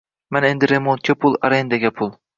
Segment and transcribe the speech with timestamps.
[0.39, 2.15] Ana endi remontga pul, arendaga pul